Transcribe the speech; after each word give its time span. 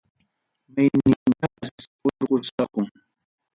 Maynintapas 0.73 1.71
urqusaqun. 2.05 2.85